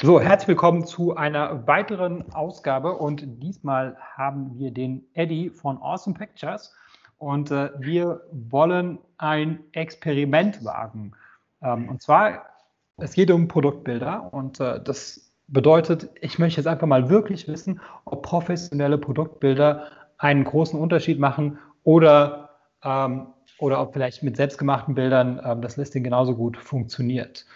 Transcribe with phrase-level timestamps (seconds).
[0.00, 6.16] So, herzlich willkommen zu einer weiteren Ausgabe und diesmal haben wir den Eddie von Awesome
[6.16, 6.72] Pictures
[7.16, 11.14] und äh, wir wollen ein Experiment wagen.
[11.62, 12.46] Ähm, und zwar,
[12.98, 17.80] es geht um Produktbilder und äh, das bedeutet, ich möchte jetzt einfach mal wirklich wissen,
[18.04, 22.50] ob professionelle Produktbilder einen großen Unterschied machen oder,
[22.84, 23.26] ähm,
[23.58, 27.46] oder ob vielleicht mit selbstgemachten Bildern ähm, das Listing genauso gut funktioniert.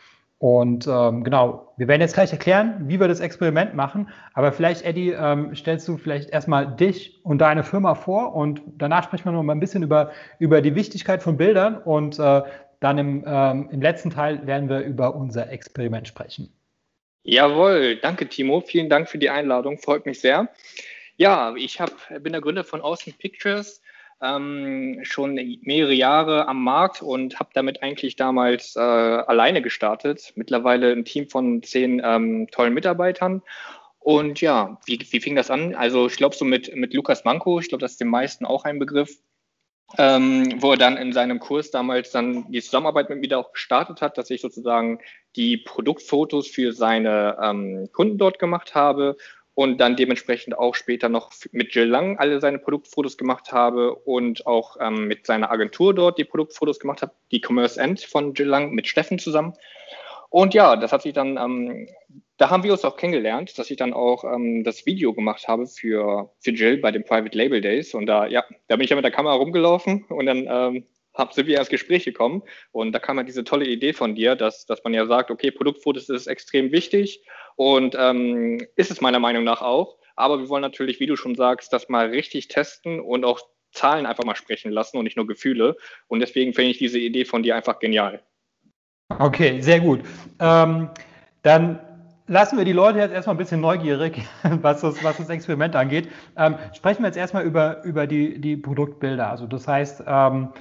[0.42, 4.08] Und ähm, genau, wir werden jetzt gleich erklären, wie wir das Experiment machen.
[4.34, 9.04] Aber vielleicht, Eddie, ähm, stellst du vielleicht erstmal dich und deine Firma vor und danach
[9.04, 10.10] sprechen wir noch mal ein bisschen über,
[10.40, 12.42] über die Wichtigkeit von Bildern und äh,
[12.80, 16.52] dann im, ähm, im letzten Teil werden wir über unser Experiment sprechen.
[17.22, 20.48] Jawohl, danke Timo, vielen Dank für die Einladung, freut mich sehr.
[21.18, 23.80] Ja, ich hab, bin der Gründer von Austin Pictures
[24.22, 30.32] ähm, schon mehrere Jahre am Markt und habe damit eigentlich damals äh, alleine gestartet.
[30.36, 33.42] Mittlerweile ein Team von zehn ähm, tollen Mitarbeitern.
[33.98, 35.74] Und ja, wie, wie fing das an?
[35.74, 38.64] Also ich glaube so mit, mit Lukas Manko, ich glaube, das ist den meisten auch
[38.64, 39.16] ein Begriff,
[39.98, 44.02] ähm, wo er dann in seinem Kurs damals dann die Zusammenarbeit mit mir auch gestartet
[44.02, 44.98] hat, dass ich sozusagen
[45.36, 49.16] die Produktfotos für seine ähm, Kunden dort gemacht habe
[49.54, 54.46] und dann dementsprechend auch später noch mit Jill Lang alle seine Produktfotos gemacht habe und
[54.46, 58.48] auch ähm, mit seiner Agentur dort die Produktfotos gemacht habe, die Commerce End von Jill
[58.48, 59.54] Lang mit Steffen zusammen.
[60.30, 61.86] Und ja, das hat sich dann, ähm,
[62.38, 65.66] da haben wir uns auch kennengelernt, dass ich dann auch ähm, das Video gemacht habe
[65.66, 67.92] für, für Jill bei den Private Label Days.
[67.92, 71.32] Und da, ja, da bin ich ja mit der Kamera rumgelaufen und dann ähm, hab,
[71.32, 72.42] sind wir ins Gespräch gekommen.
[72.70, 75.50] Und da kam ja diese tolle Idee von dir, dass, dass man ja sagt, okay,
[75.50, 77.24] Produktfotos ist extrem wichtig
[77.56, 79.98] und ähm, ist es meiner Meinung nach auch.
[80.16, 83.40] Aber wir wollen natürlich, wie du schon sagst, das mal richtig testen und auch
[83.72, 85.76] Zahlen einfach mal sprechen lassen und nicht nur Gefühle.
[86.06, 88.22] Und deswegen finde ich diese Idee von dir einfach genial.
[89.18, 90.00] Okay, sehr gut.
[90.40, 90.90] Ähm,
[91.42, 91.80] dann
[92.26, 96.08] lassen wir die Leute jetzt erstmal ein bisschen neugierig, was das, was das Experiment angeht.
[96.36, 99.30] Ähm, sprechen wir jetzt erstmal über, über die, die Produktbilder.
[99.30, 100.58] Also das heißt, ähm, äh,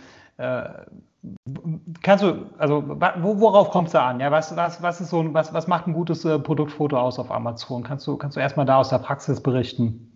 [2.01, 4.19] kannst du, also worauf kommt es da an?
[4.19, 7.31] Ja, was, was, was, ist so was, was macht ein gutes äh, Produktfoto aus auf
[7.31, 7.83] Amazon?
[7.83, 10.07] Kannst du, kannst du erstmal da aus der Praxis berichten?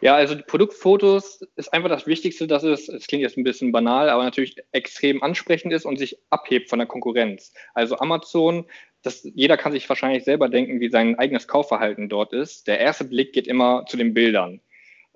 [0.00, 3.72] Ja, also die Produktfotos ist einfach das Wichtigste, dass es, es klingt jetzt ein bisschen
[3.72, 7.54] banal, aber natürlich extrem ansprechend ist und sich abhebt von der Konkurrenz.
[7.72, 8.66] Also Amazon,
[9.02, 12.66] das, jeder kann sich wahrscheinlich selber denken, wie sein eigenes Kaufverhalten dort ist.
[12.66, 14.60] Der erste Blick geht immer zu den Bildern.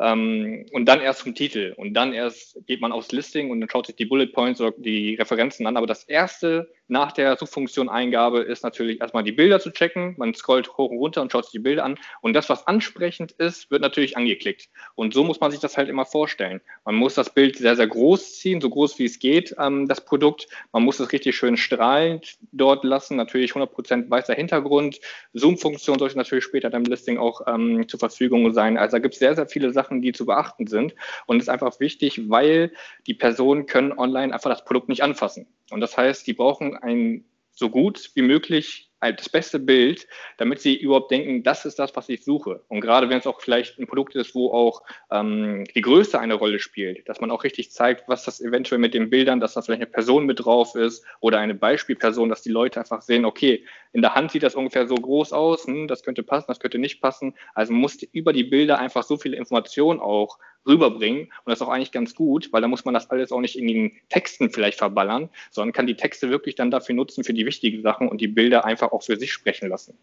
[0.00, 1.74] Ähm, und dann erst zum Titel.
[1.76, 4.72] Und dann erst geht man aufs Listing und dann schaut sich die Bullet Points oder
[4.76, 5.76] die Referenzen an.
[5.76, 10.14] Aber das erste nach der Suchfunktion Eingabe ist natürlich erstmal die Bilder zu checken.
[10.16, 11.98] Man scrollt hoch und runter und schaut sich die Bilder an.
[12.22, 14.68] Und das, was ansprechend ist, wird natürlich angeklickt.
[14.94, 16.62] Und so muss man sich das halt immer vorstellen.
[16.86, 20.04] Man muss das Bild sehr, sehr groß ziehen, so groß wie es geht, ähm, das
[20.04, 20.48] Produkt.
[20.72, 23.16] Man muss es richtig schön strahlend dort lassen.
[23.16, 24.98] Natürlich 100% weißer Hintergrund.
[25.34, 28.78] Zoom-Funktion sollte natürlich später im Listing auch ähm, zur Verfügung sein.
[28.78, 30.94] Also da gibt es sehr, sehr viele Sachen, die zu beachten sind.
[31.26, 32.72] Und es ist einfach wichtig, weil
[33.06, 35.46] die Personen können online einfach das Produkt nicht anfassen.
[35.70, 40.08] Und das heißt, die brauchen ein so gut wie möglich das beste Bild,
[40.38, 42.62] damit sie überhaupt denken, das ist das, was ich suche.
[42.68, 46.34] Und gerade wenn es auch vielleicht ein Produkt ist, wo auch ähm, die Größe eine
[46.34, 49.62] Rolle spielt, dass man auch richtig zeigt, was das eventuell mit den Bildern, dass da
[49.62, 53.64] vielleicht eine Person mit drauf ist oder eine Beispielperson, dass die Leute einfach sehen, okay,
[53.92, 56.78] in der Hand sieht das ungefähr so groß aus, hm, das könnte passen, das könnte
[56.78, 57.34] nicht passen.
[57.54, 60.38] Also muss über die Bilder einfach so viele Informationen auch
[60.68, 61.22] rüberbringen.
[61.22, 63.58] Und das ist auch eigentlich ganz gut, weil da muss man das alles auch nicht
[63.58, 67.46] in den Texten vielleicht verballern, sondern kann die Texte wirklich dann dafür nutzen, für die
[67.46, 69.98] wichtigen Sachen und die Bilder einfach auch für sich sprechen lassen.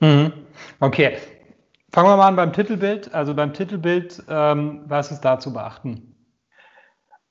[0.00, 0.32] Mhm.
[0.80, 1.16] Okay.
[1.92, 3.14] Fangen wir mal an beim Titelbild.
[3.14, 6.14] Also beim Titelbild, ähm, was ist da zu beachten?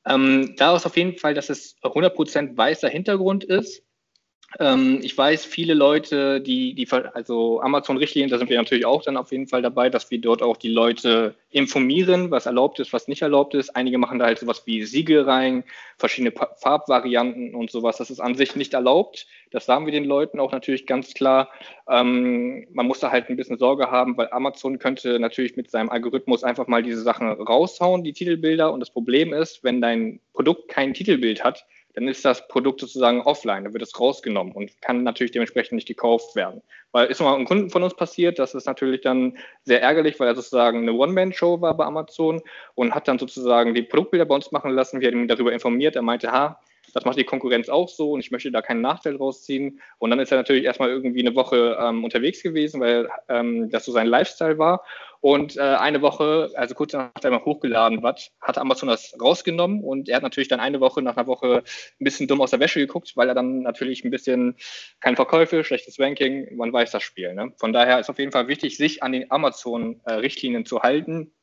[0.07, 3.83] Ähm, da ist auf jeden Fall, dass es 100% weißer Hintergrund ist
[4.57, 9.33] ich weiß, viele Leute, die, die also Amazon-Richtlinien, da sind wir natürlich auch dann auf
[9.33, 13.21] jeden Fall dabei, dass wir dort auch die Leute informieren, was erlaubt ist, was nicht
[13.21, 13.75] erlaubt ist.
[13.75, 15.65] Einige machen da halt sowas wie Siegel rein,
[15.97, 17.97] verschiedene Farbvarianten und sowas.
[17.97, 19.27] Das ist an sich nicht erlaubt.
[19.51, 21.49] Das sagen wir den Leuten auch natürlich ganz klar.
[21.89, 25.89] Ähm, man muss da halt ein bisschen Sorge haben, weil Amazon könnte natürlich mit seinem
[25.89, 28.71] Algorithmus einfach mal diese Sachen raushauen, die Titelbilder.
[28.71, 33.21] Und das Problem ist, wenn dein Produkt kein Titelbild hat, dann ist das Produkt sozusagen
[33.21, 36.61] offline, dann wird es rausgenommen und kann natürlich dementsprechend nicht gekauft werden.
[36.91, 40.27] Weil ist mal einem Kunden von uns passiert, das ist natürlich dann sehr ärgerlich, weil
[40.27, 42.41] er sozusagen eine One-Man-Show war bei Amazon
[42.75, 44.99] und hat dann sozusagen die Produktbilder bei uns machen lassen.
[44.99, 45.95] Wir haben ihn darüber informiert.
[45.95, 46.59] Er meinte, ha,
[46.93, 49.81] das macht die Konkurrenz auch so und ich möchte da keinen Nachteil rausziehen.
[49.97, 53.85] Und dann ist er natürlich erstmal irgendwie eine Woche ähm, unterwegs gewesen, weil ähm, das
[53.85, 54.83] so sein Lifestyle war.
[55.25, 60.07] Und äh, eine Woche, also kurz nachdem er hochgeladen hat, hat Amazon das rausgenommen und
[60.07, 61.63] er hat natürlich dann eine Woche nach einer Woche
[61.99, 64.55] ein bisschen dumm aus der Wäsche geguckt, weil er dann natürlich ein bisschen
[64.99, 67.33] keine Verkäufe, schlechtes Ranking, man weiß das Spiel.
[67.33, 67.51] Ne?
[67.57, 71.33] Von daher ist auf jeden Fall wichtig, sich an den Amazon-Richtlinien zu halten.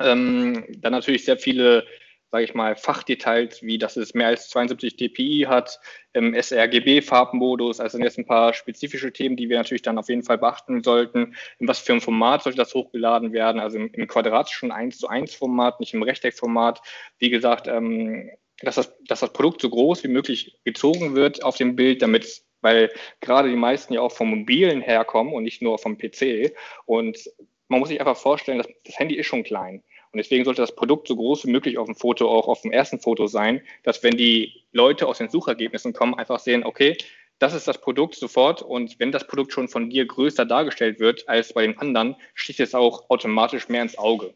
[0.00, 1.84] Ähm, dann natürlich sehr viele
[2.30, 5.80] sage ich mal, Fachdetails, wie dass es mehr als 72 dpi hat,
[6.12, 7.80] im sRGB-Farbmodus.
[7.80, 11.36] Also jetzt ein paar spezifische Themen, die wir natürlich dann auf jeden Fall beachten sollten.
[11.58, 13.60] In was für ein Format sollte das hochgeladen werden?
[13.60, 16.80] Also im, im quadratischen 1 zu 1 Format, nicht im Rechteckformat.
[17.18, 18.30] Wie gesagt, ähm,
[18.60, 22.42] dass, das, dass das Produkt so groß wie möglich gezogen wird auf dem Bild, damit
[22.62, 22.90] weil
[23.20, 26.52] gerade die meisten ja auch vom Mobilen herkommen und nicht nur vom PC.
[26.84, 27.30] Und
[27.68, 29.82] man muss sich einfach vorstellen, dass das Handy ist schon klein.
[30.16, 32.72] Und deswegen sollte das Produkt so groß wie möglich auf dem Foto, auch auf dem
[32.72, 36.96] ersten Foto sein, dass wenn die Leute aus den Suchergebnissen kommen, einfach sehen, okay,
[37.38, 41.28] das ist das Produkt sofort und wenn das Produkt schon von dir größer dargestellt wird
[41.28, 44.32] als bei den anderen, sticht es auch automatisch mehr ins Auge.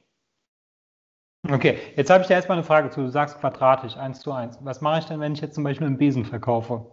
[1.51, 3.01] Okay, jetzt habe ich dir erstmal eine Frage zu.
[3.01, 4.59] Du sagst quadratisch, 1 zu 1.
[4.61, 6.85] Was mache ich denn, wenn ich jetzt zum Beispiel einen Besen verkaufe?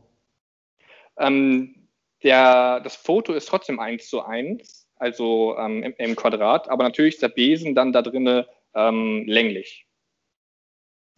[1.18, 1.90] Ähm,
[2.24, 7.16] der, das Foto ist trotzdem 1 zu 1, also ähm, im, im, Quadrat, aber natürlich
[7.16, 9.88] ist der Besen dann da drinne ähm, länglich.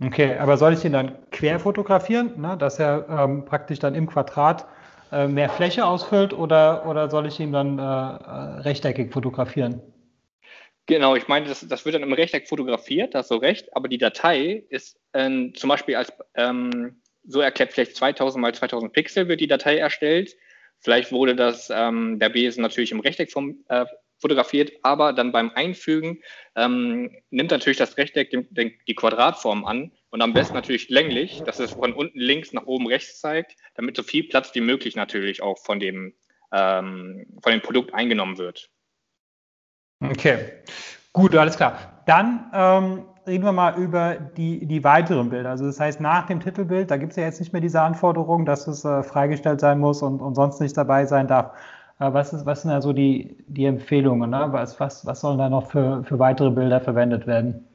[0.01, 4.07] Okay, aber soll ich ihn dann quer fotografieren, ne, dass er ähm, praktisch dann im
[4.07, 4.65] Quadrat
[5.11, 9.81] äh, mehr Fläche ausfüllt oder, oder soll ich ihn dann äh, äh rechteckig fotografieren?
[10.85, 13.89] Genau, ich meine, das, das wird dann im Rechteck fotografiert, da hast du recht, aber
[13.89, 19.27] die Datei ist äh, zum Beispiel als ähm, so erklärt, vielleicht 2000 mal 2000 Pixel
[19.27, 20.35] wird die Datei erstellt.
[20.79, 23.85] Vielleicht wurde das ähm, der Besen natürlich im Rechteck vom, äh,
[24.19, 26.21] fotografiert, aber dann beim Einfügen
[26.55, 31.41] ähm, nimmt natürlich das Rechteck den, den, die Quadratform an und am besten natürlich länglich,
[31.43, 34.95] dass es von unten links nach oben rechts zeigt, damit so viel Platz wie möglich
[34.95, 36.13] natürlich auch von dem,
[36.51, 38.69] ähm, von dem Produkt eingenommen wird.
[40.01, 40.51] Okay,
[41.13, 42.03] gut, alles klar.
[42.05, 45.51] Dann ähm, reden wir mal über die, die weiteren Bilder.
[45.51, 48.45] Also das heißt, nach dem Titelbild, da gibt es ja jetzt nicht mehr diese Anforderung,
[48.45, 51.51] dass es äh, freigestellt sein muss und, und sonst nicht dabei sein darf.
[51.99, 54.29] Was, ist, was sind da so die, die Empfehlungen?
[54.29, 54.47] Ne?
[54.51, 57.67] Was, was, was sollen da noch für, für weitere Bilder verwendet werden?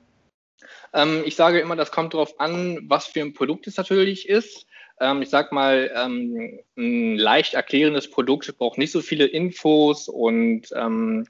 [0.95, 4.67] Ähm, ich sage immer, das kommt darauf an, was für ein Produkt es natürlich ist.
[4.99, 10.69] Ähm, ich sage mal, ähm, ein leicht erklärendes Produkt braucht nicht so viele Infos und
[10.75, 11.27] ähm,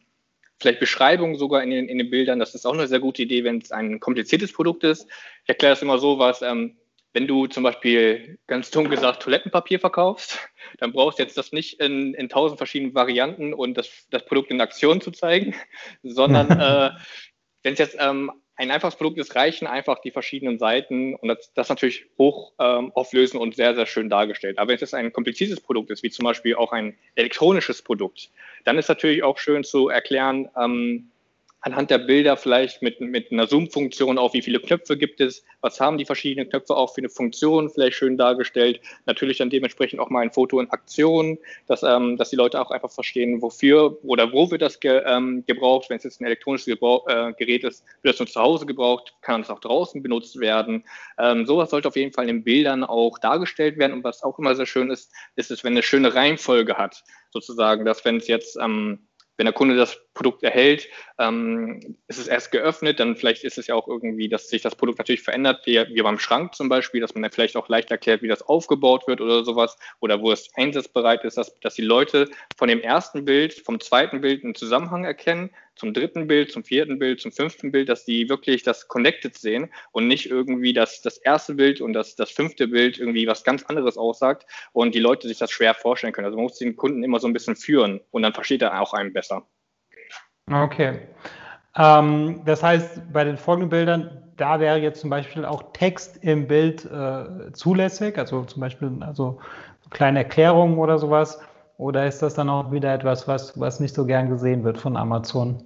[0.61, 2.38] vielleicht Beschreibungen sogar in den, in den Bildern.
[2.38, 5.08] Das ist auch eine sehr gute Idee, wenn es ein kompliziertes Produkt ist.
[5.43, 6.76] Ich erkläre das immer so, was ähm,
[7.14, 10.38] wenn du zum Beispiel ganz dumm gesagt Toilettenpapier verkaufst,
[10.78, 14.50] dann brauchst du jetzt das nicht in, in tausend verschiedenen Varianten und das, das Produkt
[14.50, 15.55] in Aktion zu zeigen,
[16.02, 16.90] sondern äh,
[17.62, 21.52] wenn es jetzt ähm, ein einfaches Produkt ist, reichen einfach die verschiedenen Seiten und das,
[21.55, 24.58] das natürlich hoch ähm, auflösen und sehr, sehr schön dargestellt.
[24.58, 28.31] Aber wenn es jetzt ein kompliziertes Produkt ist, wie zum Beispiel auch ein elektronisches Produkt,
[28.64, 31.10] dann ist natürlich auch schön zu erklären, ähm,
[31.64, 35.81] anhand der Bilder vielleicht mit, mit einer Zoom-Funktion auch, wie viele Knöpfe gibt es, was
[35.81, 38.82] haben die verschiedenen Knöpfe auch für eine Funktion, vielleicht schön dargestellt.
[39.06, 42.70] Natürlich dann dementsprechend auch mal ein Foto in Aktion, dass, ähm, dass die Leute auch
[42.70, 45.88] einfach verstehen, wofür oder wo wird das ge, ähm, gebraucht.
[45.88, 49.14] Wenn es jetzt ein elektronisches Gebrauch, äh, Gerät ist, wird das nur zu Hause gebraucht,
[49.22, 50.84] kann das auch draußen benutzt werden.
[51.19, 53.94] Ähm, sowas sollte auf jeden Fall in Bildern auch dargestellt werden.
[53.94, 57.87] Und was auch immer sehr schön ist, ist es, wenn eine schöne Reihenfolge hat, sozusagen,
[57.87, 58.99] dass wenn es jetzt ähm,
[59.36, 60.88] wenn der Kunde das Produkt erhält,
[61.19, 64.76] ähm, ist es erst geöffnet, dann vielleicht ist es ja auch irgendwie, dass sich das
[64.76, 67.90] Produkt natürlich verändert, wie, wie beim Schrank zum Beispiel, dass man dann vielleicht auch leicht
[67.90, 71.82] erklärt, wie das aufgebaut wird oder sowas oder wo es einsatzbereit ist, dass, dass die
[71.82, 76.64] Leute von dem ersten Bild, vom zweiten Bild einen Zusammenhang erkennen, zum dritten Bild, zum
[76.64, 81.02] vierten Bild, zum fünften Bild, dass die wirklich das Connected sehen und nicht irgendwie das,
[81.02, 85.00] das erste Bild und das, das fünfte Bild irgendwie was ganz anderes aussagt und die
[85.00, 86.26] Leute sich das schwer vorstellen können.
[86.26, 88.94] Also man muss den Kunden immer so ein bisschen führen und dann versteht er auch
[88.94, 89.46] einen besser.
[90.50, 91.00] Okay.
[91.76, 96.46] Ähm, das heißt, bei den folgenden Bildern, da wäre jetzt zum Beispiel auch Text im
[96.46, 99.40] Bild äh, zulässig, also zum Beispiel also
[99.90, 101.40] kleine Erklärungen oder sowas.
[101.76, 104.96] Oder ist das dann auch wieder etwas, was, was nicht so gern gesehen wird von
[104.96, 105.64] Amazon?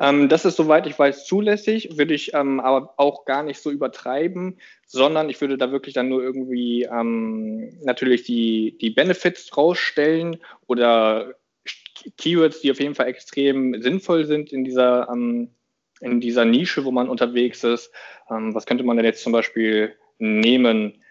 [0.00, 3.70] Ähm, das ist, soweit ich weiß, zulässig, würde ich ähm, aber auch gar nicht so
[3.70, 10.38] übertreiben, sondern ich würde da wirklich dann nur irgendwie ähm, natürlich die, die Benefits rausstellen
[10.66, 11.34] oder
[12.16, 15.50] Keywords, die auf jeden Fall extrem sinnvoll sind in dieser, ähm,
[16.00, 17.90] in dieser Nische, wo man unterwegs ist.
[18.30, 21.02] Ähm, was könnte man denn jetzt zum Beispiel nehmen?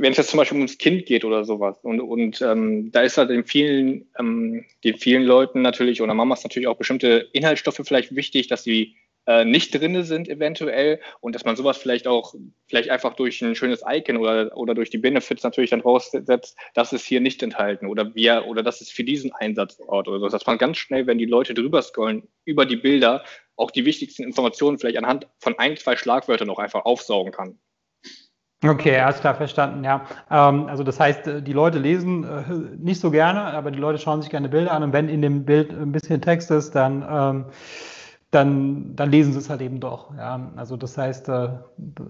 [0.00, 1.78] Wenn es jetzt zum Beispiel ums Kind geht oder sowas.
[1.82, 6.42] Und, und ähm, da ist halt den vielen, ähm, den vielen Leuten natürlich oder Mamas
[6.42, 11.44] natürlich auch bestimmte Inhaltsstoffe vielleicht wichtig, dass sie äh, nicht drin sind eventuell und dass
[11.44, 12.34] man sowas vielleicht auch
[12.66, 16.92] vielleicht einfach durch ein schönes Icon oder, oder durch die Benefits natürlich dann raussetzt, das
[16.94, 20.46] ist hier nicht enthalten oder wir oder das ist für diesen Einsatzort oder so, dass
[20.46, 23.22] man ganz schnell, wenn die Leute drüber scrollen über die Bilder,
[23.56, 27.58] auch die wichtigsten Informationen vielleicht anhand von ein, zwei Schlagwörtern noch einfach aufsaugen kann.
[28.62, 30.04] Okay, alles klar, verstanden, ja.
[30.30, 32.42] Ähm, also das heißt, äh, die Leute lesen äh,
[32.76, 35.46] nicht so gerne, aber die Leute schauen sich gerne Bilder an und wenn in dem
[35.46, 37.44] Bild ein bisschen Text ist, dann ähm,
[38.30, 40.14] dann, dann lesen sie es halt eben doch.
[40.16, 40.52] Ja?
[40.56, 41.48] Also das heißt, äh,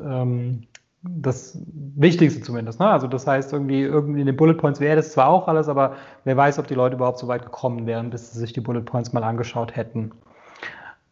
[0.02, 0.66] ähm,
[1.02, 2.78] das Wichtigste zumindest.
[2.78, 2.86] Ne?
[2.86, 5.96] Also das heißt, irgendwie, irgendwie in den Bullet Points wäre das zwar auch alles, aber
[6.24, 8.82] wer weiß, ob die Leute überhaupt so weit gekommen wären, bis sie sich die Bullet
[8.82, 10.12] Points mal angeschaut hätten.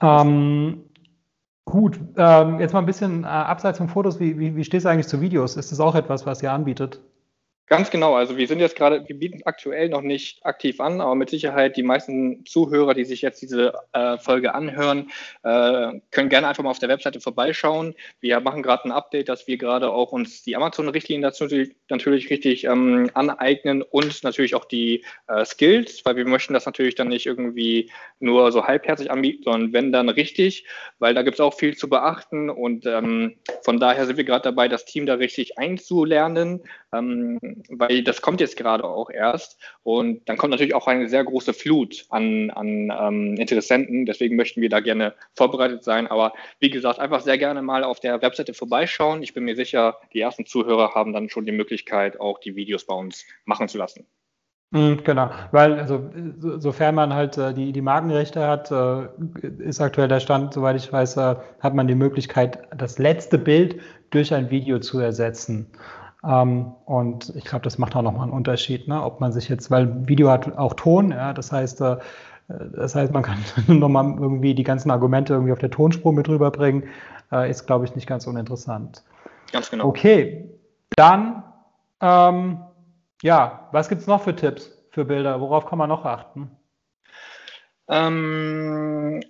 [0.03, 0.85] Ähm,
[1.71, 4.91] gut, ähm, jetzt mal ein bisschen äh, abseits von Fotos, wie, wie, wie stehst du
[4.91, 5.57] eigentlich zu Videos?
[5.57, 7.01] Ist das auch etwas, was ihr anbietet?
[7.69, 8.15] Ganz genau.
[8.15, 11.77] Also wir sind jetzt gerade, wir bieten aktuell noch nicht aktiv an, aber mit Sicherheit
[11.77, 15.11] die meisten Zuhörer, die sich jetzt diese äh, Folge anhören,
[15.43, 17.95] äh, können gerne einfach mal auf der Webseite vorbeischauen.
[18.21, 21.47] Wir machen gerade ein Update, dass wir gerade auch uns die Amazon-Richtlinien dazu
[21.91, 26.95] natürlich richtig ähm, aneignen und natürlich auch die äh, Skills, weil wir möchten das natürlich
[26.95, 30.65] dann nicht irgendwie nur so halbherzig anbieten, sondern wenn dann richtig,
[31.01, 34.45] weil da gibt es auch viel zu beachten und ähm, von daher sind wir gerade
[34.45, 36.63] dabei, das Team da richtig einzulernen.
[36.95, 41.25] Ähm, weil das kommt jetzt gerade auch erst und dann kommt natürlich auch eine sehr
[41.25, 44.07] große Flut an, an ähm, Interessenten.
[44.07, 46.07] Deswegen möchten wir da gerne vorbereitet sein.
[46.07, 49.23] Aber wie gesagt, einfach sehr gerne mal auf der Webseite vorbeischauen.
[49.23, 52.85] Ich bin mir sicher, die ersten Zuhörer haben dann schon die Möglichkeit, auch die Videos
[52.85, 54.07] bei uns machen zu lassen.
[54.71, 56.11] Mhm, genau, weil also
[56.59, 59.09] sofern man halt äh, die, die Markenrechte hat, äh,
[59.61, 63.81] ist aktuell der Stand, soweit ich weiß, äh, hat man die Möglichkeit, das letzte Bild
[64.11, 65.71] durch ein Video zu ersetzen.
[66.25, 69.03] Ähm, und ich glaube, das macht auch nochmal einen Unterschied, ne?
[69.03, 71.97] ob man sich jetzt, weil Video hat auch Ton, ja, das heißt, äh,
[72.49, 76.89] das heißt, man kann nochmal irgendwie die ganzen Argumente irgendwie auf der Tonspur mit rüberbringen,
[77.31, 79.05] äh, ist, glaube ich, nicht ganz uninteressant.
[79.53, 79.87] Ganz genau.
[79.87, 80.51] Okay,
[80.97, 81.45] dann,
[82.01, 82.61] ähm,
[83.23, 85.41] ja, was gibt es noch für Tipps für Bilder?
[85.41, 86.51] Worauf kann man noch achten?
[87.89, 89.23] Ähm,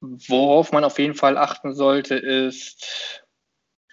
[0.00, 3.21] worauf man auf jeden Fall achten sollte, ist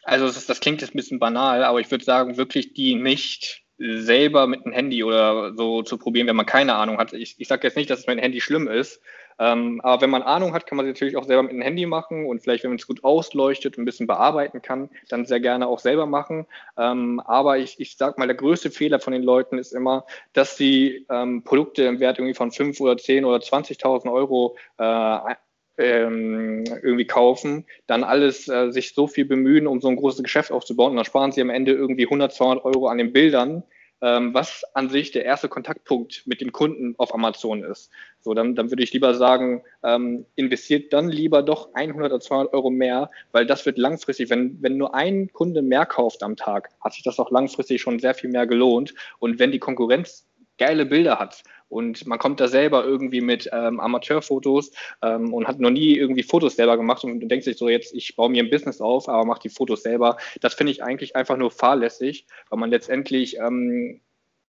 [0.10, 3.64] also das, das klingt jetzt ein bisschen banal, aber ich würde sagen, wirklich die nicht
[3.78, 7.14] selber mit einem Handy oder so zu probieren, wenn man keine Ahnung hat.
[7.14, 9.02] Ich, ich sage jetzt nicht, dass dem Handy schlimm ist,
[9.40, 11.86] ähm, aber wenn man Ahnung hat, kann man sie natürlich auch selber mit dem Handy
[11.86, 15.40] machen und vielleicht, wenn man es gut ausleuchtet und ein bisschen bearbeiten kann, dann sehr
[15.40, 16.46] gerne auch selber machen.
[16.78, 20.58] Ähm, aber ich, ich sage mal, der größte Fehler von den Leuten ist immer, dass
[20.58, 25.36] sie ähm, Produkte im Wert irgendwie von 5 oder 10 oder 20.000 Euro äh,
[25.80, 30.52] ähm, irgendwie kaufen, dann alles äh, sich so viel bemühen, um so ein großes Geschäft
[30.52, 33.64] aufzubauen und dann sparen sie am Ende irgendwie 100, 200 Euro an den Bildern,
[34.02, 37.92] ähm, was an sich der erste Kontaktpunkt mit dem Kunden auf Amazon ist.
[38.22, 42.54] So, dann, dann würde ich lieber sagen, ähm, investiert dann lieber doch 100 oder 200
[42.54, 46.70] Euro mehr, weil das wird langfristig, wenn, wenn nur ein Kunde mehr kauft am Tag,
[46.82, 48.94] hat sich das auch langfristig schon sehr viel mehr gelohnt.
[49.20, 50.29] Und wenn die Konkurrenz
[50.60, 55.60] geile Bilder hat und man kommt da selber irgendwie mit ähm, Amateurfotos ähm, und hat
[55.60, 58.50] noch nie irgendwie Fotos selber gemacht und denkt sich so, jetzt ich baue mir ein
[58.50, 60.18] Business auf, aber mache die Fotos selber.
[60.42, 64.02] Das finde ich eigentlich einfach nur fahrlässig, weil man letztendlich, ähm,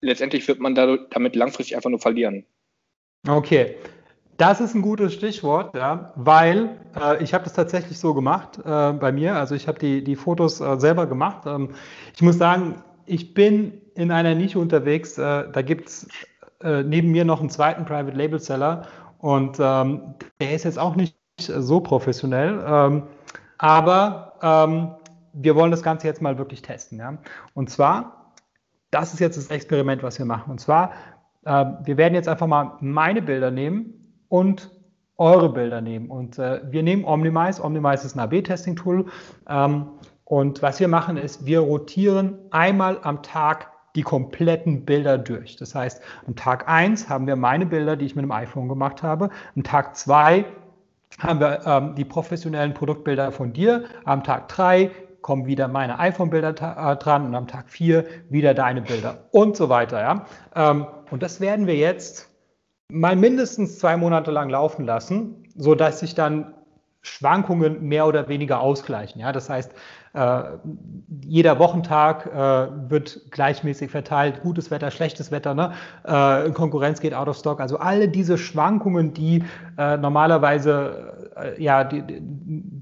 [0.01, 2.45] letztendlich wird man da, damit langfristig einfach nur verlieren.
[3.29, 3.77] Okay.
[4.39, 8.93] Das ist ein gutes Stichwort, ja, weil äh, ich habe das tatsächlich so gemacht äh,
[8.93, 9.37] bei mir.
[9.37, 11.47] Also ich habe die, die Fotos äh, selber gemacht.
[11.47, 11.75] Ähm,
[12.15, 15.19] ich muss sagen, ich bin in einer Nische unterwegs.
[15.19, 16.09] Äh, da gibt es
[16.63, 18.87] äh, neben mir noch einen zweiten Private Label Seller
[19.19, 23.03] und ähm, der ist jetzt auch nicht so professionell, ähm,
[23.59, 24.95] aber ähm,
[25.33, 26.99] wir wollen das Ganze jetzt mal wirklich testen.
[26.99, 27.19] Ja?
[27.55, 28.33] Und zwar,
[28.91, 30.51] das ist jetzt das Experiment, was wir machen.
[30.51, 30.93] Und zwar,
[31.45, 34.71] äh, wir werden jetzt einfach mal meine Bilder nehmen und
[35.17, 36.11] eure Bilder nehmen.
[36.11, 37.63] Und äh, wir nehmen Omnimize.
[37.63, 39.07] Omnimize ist ein AB-Testing-Tool.
[40.33, 45.57] Und was wir machen ist, wir rotieren einmal am Tag die kompletten Bilder durch.
[45.57, 49.03] Das heißt, am Tag 1 haben wir meine Bilder, die ich mit dem iPhone gemacht
[49.03, 49.29] habe.
[49.55, 50.47] Am Tag 2
[51.19, 53.85] haben wir ähm, die professionellen Produktbilder von dir.
[54.07, 58.81] Am Tag 3 kommen wieder meine iPhone-Bilder äh, dran und am Tag 4 wieder deine
[58.81, 60.01] Bilder und so weiter.
[60.01, 60.25] Ja?
[60.57, 62.31] Ähm, und das werden wir jetzt
[62.89, 66.55] mal mindestens zwei Monate lang laufen lassen, sodass sich dann
[67.03, 69.21] Schwankungen mehr oder weniger ausgleichen.
[69.21, 69.33] Ja?
[69.33, 69.73] Das heißt,
[70.15, 75.73] jeder Wochentag äh, wird gleichmäßig verteilt, gutes Wetter, schlechtes Wetter, ne?
[76.05, 77.61] äh, Konkurrenz geht out of stock.
[77.61, 79.43] Also alle diese Schwankungen, die
[79.79, 82.23] äh, normalerweise äh, ja die, die,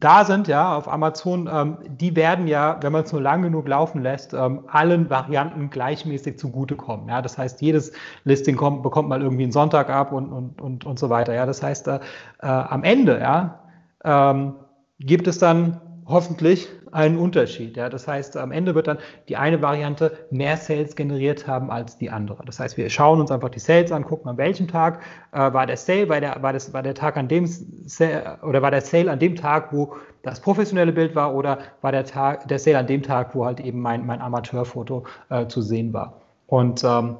[0.00, 3.68] da sind, ja, auf Amazon, ähm, die werden ja, wenn man es nur lang genug
[3.68, 7.08] laufen lässt, ähm, allen Varianten gleichmäßig zugutekommen.
[7.08, 7.22] Ja?
[7.22, 7.92] Das heißt, jedes
[8.24, 11.34] Listing kommt, bekommt mal irgendwie einen Sonntag ab und, und, und, und so weiter.
[11.34, 11.46] Ja?
[11.46, 12.00] Das heißt, äh,
[12.40, 13.60] am Ende, ja,
[14.04, 14.54] ähm,
[14.98, 17.76] gibt es dann hoffentlich einen Unterschied.
[17.76, 17.88] Ja?
[17.88, 22.10] Das heißt, am Ende wird dann die eine Variante mehr Sales generiert haben als die
[22.10, 22.44] andere.
[22.44, 25.00] Das heißt, wir schauen uns einfach die Sales an, gucken, an welchem Tag
[25.32, 28.62] äh, war der Sale, war der, war, das, war der Tag an dem Sale, oder
[28.62, 32.48] war der Sale an dem Tag, wo das professionelle Bild war, oder war der Tag,
[32.48, 36.20] der Sale an dem Tag, wo halt eben mein, mein Amateurfoto äh, zu sehen war.
[36.46, 37.16] Und ähm,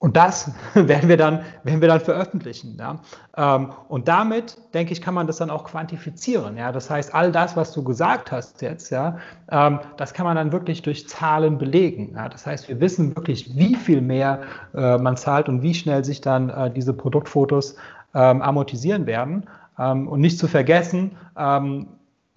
[0.00, 2.76] und das werden wir dann, werden wir dann veröffentlichen.
[2.78, 3.00] Ja?
[3.36, 6.56] Ähm, und damit, denke ich, kann man das dann auch quantifizieren.
[6.56, 6.72] Ja?
[6.72, 9.18] Das heißt, all das, was du gesagt hast jetzt, ja,
[9.50, 12.14] ähm, das kann man dann wirklich durch Zahlen belegen.
[12.14, 12.30] Ja?
[12.30, 14.40] Das heißt, wir wissen wirklich, wie viel mehr
[14.74, 17.76] äh, man zahlt und wie schnell sich dann äh, diese Produktfotos
[18.14, 19.44] ähm, amortisieren werden.
[19.76, 21.12] und nicht zu vergessen,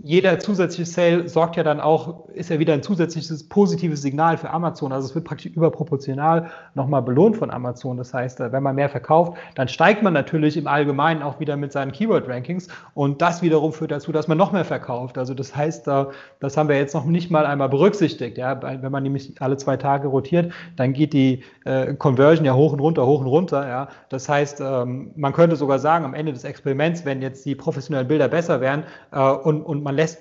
[0.06, 4.50] jeder zusätzliche Sale sorgt ja dann auch, ist ja wieder ein zusätzliches positives Signal für
[4.50, 4.92] Amazon.
[4.92, 7.96] Also es wird praktisch überproportional nochmal belohnt von Amazon.
[7.96, 11.56] Das heißt, äh, wenn man mehr verkauft, dann steigt man natürlich im Allgemeinen auch wieder
[11.56, 15.18] mit seinen Keyword-Rankings und das wiederum führt dazu, dass man noch mehr verkauft.
[15.18, 16.06] Also das heißt, äh,
[16.42, 18.38] das haben wir jetzt noch nicht mal einmal berücksichtigt.
[18.38, 18.62] Ja?
[18.62, 22.82] Wenn man nämlich alle zwei Tage rotiert, dann geht die äh, Conversion ja hoch und
[22.82, 23.66] runter, hoch und runter.
[23.70, 23.88] Ja?
[24.10, 28.10] Das heißt, ähm, man könnte sogar sagen, am Ende des Experiments, wenn jetzt die professionellen
[28.10, 30.20] Bilder besser wären und, und man lässt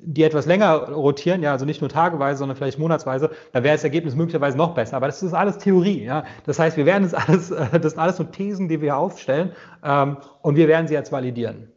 [0.00, 3.84] die etwas länger rotieren, ja, also nicht nur tageweise, sondern vielleicht monatsweise, dann wäre das
[3.84, 4.96] Ergebnis möglicherweise noch besser.
[4.96, 6.24] Aber das ist alles Theorie, ja.
[6.46, 9.52] Das heißt, wir werden das alles, das sind alles nur Thesen, die wir aufstellen,
[9.84, 11.72] ähm, und wir werden sie jetzt validieren.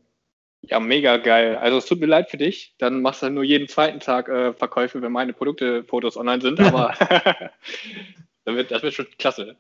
[0.62, 1.58] Ja, mega geil.
[1.58, 2.76] Also es tut mir leid für dich.
[2.78, 6.94] Dann machst du nur jeden zweiten Tag äh, Verkäufe, wenn meine Produkte-Fotos online sind, aber
[8.46, 9.56] das, wird, das wird schon klasse.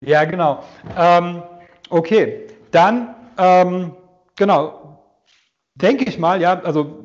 [0.00, 0.64] Ja, genau.
[0.98, 1.42] Ähm,
[1.90, 3.94] okay, dann ähm,
[4.36, 4.85] genau,
[5.76, 7.04] denke ich mal, ja, also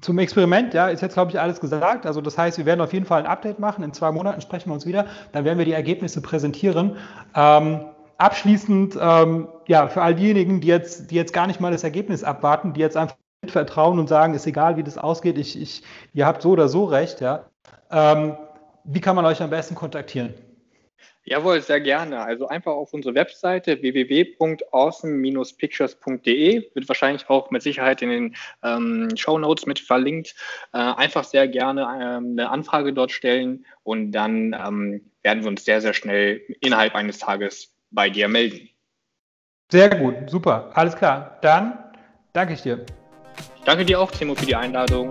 [0.00, 2.06] zum Experiment, ja, ist jetzt, glaube ich, alles gesagt.
[2.06, 3.84] Also das heißt, wir werden auf jeden Fall ein Update machen.
[3.84, 5.06] In zwei Monaten sprechen wir uns wieder.
[5.32, 6.96] Dann werden wir die Ergebnisse präsentieren.
[7.34, 7.84] Ähm,
[8.16, 12.24] abschließend, ähm, ja, für all diejenigen, die jetzt, die jetzt gar nicht mal das Ergebnis
[12.24, 16.26] abwarten, die jetzt einfach vertrauen und sagen, ist egal, wie das ausgeht, ich, ich, ihr
[16.26, 17.46] habt so oder so recht, ja.
[17.90, 18.36] Ähm,
[18.84, 20.34] wie kann man euch am besten kontaktieren?
[21.24, 22.20] Jawohl, sehr gerne.
[22.20, 29.38] Also einfach auf unsere Webseite www.awesome-pictures.de wird wahrscheinlich auch mit Sicherheit in den ähm, Show
[29.38, 30.34] Notes mit verlinkt.
[30.72, 35.62] Äh, einfach sehr gerne ähm, eine Anfrage dort stellen und dann ähm, werden wir uns
[35.64, 38.70] sehr, sehr schnell innerhalb eines Tages bei dir melden.
[39.70, 41.38] Sehr gut, super, alles klar.
[41.42, 41.78] Dann
[42.32, 42.84] danke ich dir.
[43.56, 45.10] Ich danke dir auch, Timo, für die Einladung.